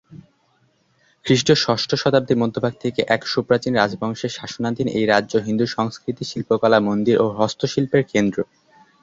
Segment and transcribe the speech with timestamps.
[1.25, 7.15] খ্রিষ্টীয় ষষ্ঠ শতাব্দীর মধ্যভাগ থেকে এক সুপ্রাচীন রাজবংশের শাসনাধীন এই রাজ্য হিন্দু সংস্কৃতি, শিল্পকলা, মন্দির
[7.23, 8.37] ও হস্তশিল্পের কেন্দ্র।